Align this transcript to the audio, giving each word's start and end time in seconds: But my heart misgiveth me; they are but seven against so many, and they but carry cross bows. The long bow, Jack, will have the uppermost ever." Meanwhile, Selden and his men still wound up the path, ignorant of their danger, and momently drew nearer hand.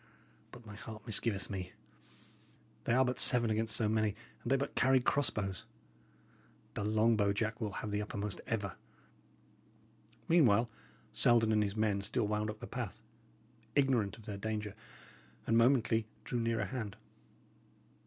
But 0.51 0.65
my 0.65 0.73
heart 0.73 1.05
misgiveth 1.05 1.51
me; 1.51 1.73
they 2.85 2.93
are 2.93 3.05
but 3.05 3.19
seven 3.19 3.51
against 3.51 3.75
so 3.75 3.87
many, 3.87 4.15
and 4.41 4.51
they 4.51 4.55
but 4.55 4.73
carry 4.73 4.99
cross 4.99 5.29
bows. 5.29 5.63
The 6.73 6.83
long 6.83 7.15
bow, 7.15 7.33
Jack, 7.33 7.61
will 7.61 7.73
have 7.73 7.91
the 7.91 8.01
uppermost 8.01 8.41
ever." 8.47 8.77
Meanwhile, 10.27 10.71
Selden 11.13 11.51
and 11.51 11.61
his 11.61 11.75
men 11.75 12.01
still 12.01 12.25
wound 12.25 12.49
up 12.49 12.61
the 12.61 12.65
path, 12.65 12.99
ignorant 13.75 14.17
of 14.17 14.25
their 14.25 14.37
danger, 14.39 14.73
and 15.45 15.55
momently 15.55 16.07
drew 16.23 16.39
nearer 16.39 16.65
hand. 16.65 16.97